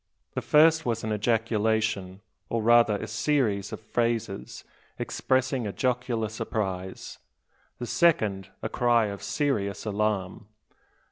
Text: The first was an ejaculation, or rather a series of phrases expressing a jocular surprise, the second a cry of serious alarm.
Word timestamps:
The 0.33 0.41
first 0.41 0.83
was 0.83 1.03
an 1.03 1.13
ejaculation, 1.13 2.21
or 2.49 2.63
rather 2.63 2.95
a 2.95 3.05
series 3.05 3.71
of 3.71 3.79
phrases 3.79 4.63
expressing 4.97 5.67
a 5.67 5.71
jocular 5.71 6.27
surprise, 6.29 7.19
the 7.77 7.85
second 7.85 8.49
a 8.63 8.67
cry 8.67 9.05
of 9.09 9.21
serious 9.21 9.85
alarm. 9.85 10.47